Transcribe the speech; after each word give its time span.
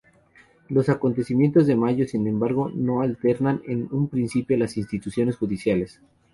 Los 0.67 0.89
acontecimientos 0.89 1.67
de 1.67 1.75
Mayo 1.75 2.07
sin 2.07 2.25
embargo 2.25 2.71
no 2.73 3.01
alteran 3.03 3.61
en 3.67 3.87
un 3.91 4.07
principio 4.07 4.57
las 4.57 4.75
instituciones 4.75 5.37
judiciales. 5.37 6.01